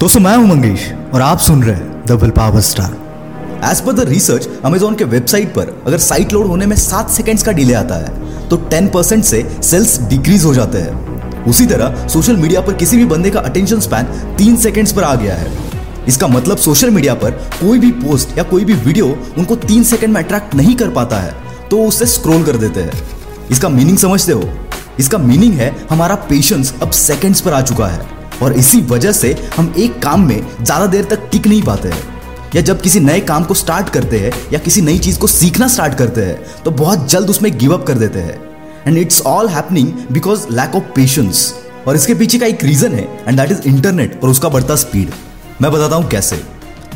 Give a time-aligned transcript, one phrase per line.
[0.00, 0.82] दोस्तों मैं हूँ, मंगेश,
[1.14, 2.92] और आप सुन रहे हैं will power star
[3.70, 7.42] as per the research Amazon के वेबसाइट पर अगर साइट लोड होने में सात सेकेंड्स
[7.42, 12.06] का डिले आता है तो टेन परसेंट से सेल्स डिक्रीज हो जाते हैं। उसी तरह
[12.08, 14.06] सोशल मीडिया पर किसी भी बंदे का अटेंशन स्पैन
[14.38, 15.52] तीन सेकेंड्स पर आ गया है।
[16.08, 19.06] इसका मतलब सोशल मीडिया पर कोई भी पोस्ट या कोई भी वीडियो
[19.38, 21.34] उनको तीन सेकंड में अट्रैक्ट नहीं कर पाता है
[21.70, 23.02] तो उसे स्क्रोल कर देते हैं।
[23.50, 24.48] इसका मीनिंग समझते हो?
[24.98, 29.32] इसका मीनिंग है, हमारा पेशेंस अब सेकंड्स पर आ चुका है। और इसी वजह से
[29.56, 32.08] हम एक काम में ज़्यादा देर तक टिक नहीं पाते हैं।
[32.54, 35.68] या जब किसी नए काम को स्टार्ट करते हैं, या किसी नई चीज़ को सीखना
[35.68, 38.38] स्टार्ट करते हैं तो बहुत जल्द उसमें गिव अप कर देते हैं।
[38.86, 41.52] And it's all happening because lack of patience
[41.88, 45.10] और इसके पीछे का एक रीजन है एंड दैट इज़ इंटरनेट और उसका बढ़ता स्पीड
[45.62, 46.42] मैं बताता हूँ कैसे।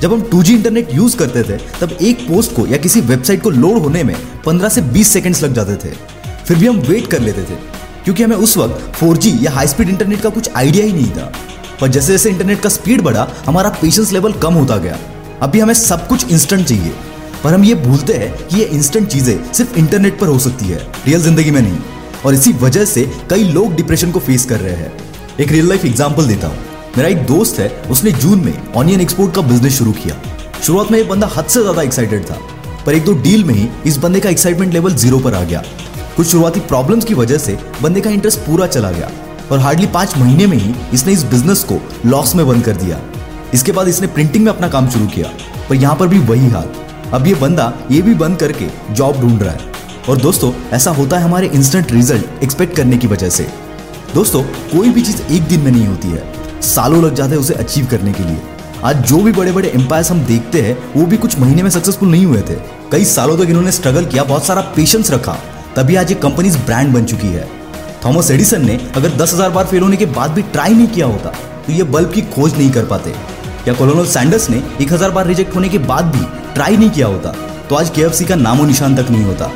[0.00, 3.50] जब हम 2G इंटरनेट यूज़ करते थे, तब एक पोस्ट को या किसी वेबसाइट को
[3.50, 4.14] लोड होने में
[4.46, 5.94] 15 से 20 सेकंड्स लग जाते थे।
[6.46, 7.56] फिर भी हम वेट कर लेते थे।
[8.04, 11.32] क्योंकि हमें उस वक्त 4G या हाई स्पीड इंटरनेट का कुछ आइडिया ही नहीं था।
[11.80, 14.98] पर जैसे जैसे इंटरनेट का स्पीड बढ़ा, हमारा पेशेंस लेवल कम होता गया।
[15.42, 16.92] अभी हमें सब कुछ इंस्टेंट चाहिए।
[17.44, 20.78] पर हम ये भूलते हैं कि ये इंस्टेंट चीज़ें सिर्फ़ इंटरनेट पर हो सकती है
[21.06, 21.78] रियल ज़िंदगी में नहीं।
[22.24, 24.92] और इसी वजह से कई लोग डिप्रेशन को फेस कर रहे हैं।
[25.40, 26.58] एक रियल लाइफ एग्ज़ाम्पल देता हूँ।
[26.96, 30.16] मेरा एक दोस्त है, उसने जून में ऑनियन एक्सपोर्ट का बिज़नेस शुरू किया।
[30.62, 32.38] शुरुआत में ये बंदा हद से ज़्यादा एक्साइटेड था।
[32.86, 35.62] पर एक दो डील में ही इस बंदे का एक्साइटमेंट लेवल ज़ीरो पर आ गया।
[36.16, 39.10] कुछ शुरुआती प्रॉब्लम्स की वजह से बंदे का इंटरेस्ट पूरा चला गया।
[39.52, 43.00] और हार्डली पाँच महीने में ही इसने इस बिज़नेस को लॉस में बंद कर दिया।
[43.54, 45.28] इसके बाद इसने प्रिंटिंग में अपना काम शुरू किया।
[45.68, 46.68] पर यहाँ पर भी वही हाल।
[47.12, 49.60] अब ये बंदा ये भी बंद करके जॉब ढूंढ रहा है।
[50.08, 53.48] और दोस्तों, ऐसा होता है हमारे इंस्टेंट रिज़ल्ट एक्सपेक्ट करने की वजह से।
[54.14, 57.54] दोस्तों, कोई भी चीज़ एक दिन में नहीं होती है। सालों लग जाते हैं उसे
[57.54, 58.42] अचीव करने के लिए।
[58.84, 62.08] आज जो भी बड़े बड़े एम्पायर्स हम देखते हैं, वो भी कुछ महीने में सक्सेसफुल
[62.08, 62.54] नहीं हुए थे।
[62.92, 65.36] कई सालों तक तो इन्होंने स्ट्रगल किया, बहुत सारा पेशेंस रखा।
[65.76, 67.46] तभी आज ये कंपनीज़ ब्रांड बन चुकी है।
[68.04, 71.06] थॉमस एडिसन ने अगर दस हज़ार बार फेल होने के बाद भी ट्राई नहीं किया
[71.06, 71.30] होता
[71.66, 73.14] तो ये बल्ब की खोज नहीं कर पाते।
[73.68, 77.06] या कोलोनल सैंडर्स ने एक हज़ार बार रिजेक्ट होने के बाद भी ट्राई नहीं किया
[77.06, 77.32] होता
[77.68, 79.50] तो आज के का नामो निशान तक नहीं होता।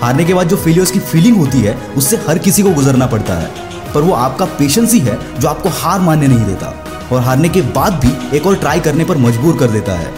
[0.00, 3.34] हारने के बाद जो फेलियर्स की फीलिंग होती है, उससे हर किसी को गुजरना पड़ता
[3.34, 3.48] है।
[3.94, 6.74] पर वो आपका पेशेंस ही है जो आपको हार मानने नहीं देता,
[7.12, 10.12] और हारने के बाद भी एक और ट्राई करने पर मजबूर कर देता है।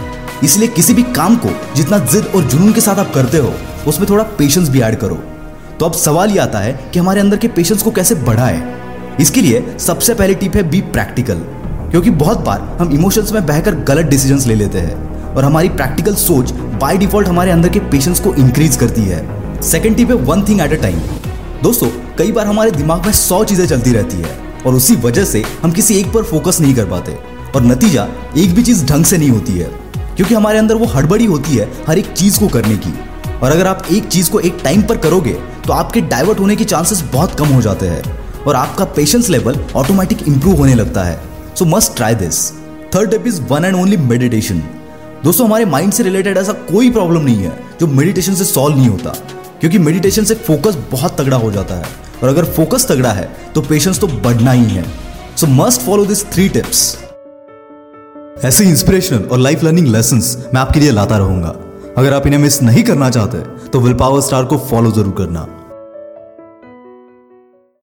[0.45, 3.55] इसलिए किसी भी काम को जितना जिद और जुनून के साथ आप करते हो,
[3.87, 5.23] उसमें थोड़ा पेशेंस भी ऐड करो।
[5.81, 8.63] तो अब सवाल ये आता है कि हमारे अंदर के पेशेंस को कैसे बढ़ाए?
[9.21, 11.39] इसके लिए सबसे पहली टिप है बी प्रैक्टिकल
[11.91, 16.15] क्योंकि बहुत बार हम इमोशंस में बहकर गलत डिसीजंस ले लेते हैं और हमारी प्रैक्टिकल
[16.15, 20.43] सोच बाय डिफ़ॉल्ट हमारे अंदर के पेशेंस को इंक्रीज करती है। सेकेंड टिप है one
[20.43, 20.99] thing at a time
[21.63, 21.89] दोस्तों,
[22.19, 25.73] कई बार हमारे दिमाग में सौ चीज़ें चलती रहती है और उसी वजह से हम
[25.73, 27.19] किसी एक पर फोकस नहीं कर पाते
[27.55, 28.07] और नतीजा
[28.39, 29.71] एक भी चीज़ ढंग से नहीं होती है।
[30.17, 32.95] क्योंकि हमारे अंदर वो हड़बड़ी होती है हर एक चीज़ को करने की।
[33.43, 35.33] और अगर आप एक चीज़ को एक टाइम पर करोगे
[35.67, 38.03] तो आपके डाइवर्ट होने के चांसेस बहुत कम हो जाते हैं
[38.45, 41.21] और आपका पेशेंस लेवल ऑटोमेटिक इंप्रूव होने लगता है।
[41.59, 42.51] So must try this
[42.95, 44.63] third tip is one and only meditation
[45.25, 48.89] दोस्तों, हमारे माइंड से रिलेटेड ऐसा कोई प्रॉब्लम नहीं है जो मेडिटेशन से सॉल्व नहीं
[48.89, 49.11] होता,
[49.61, 51.87] क्योंकि मेडिटेशन से फोकस बहुत तगड़ा हो जाता है।
[52.23, 54.85] और अगर फोकस तगड़ा है तो पेशेंस तो बढ़ना ही है।
[55.37, 56.97] So must follow this three tips
[58.45, 60.23] ऐसे इंस्पिरेशनल और लाइफ लर्निंग लेसन
[60.55, 61.55] मैं आपके लिए लाता रहूँगा।
[61.97, 65.47] अगर आप इन्हें मिस नहीं करना चाहते तो विल पावर स्टार को फॉलो ज़रूर करना।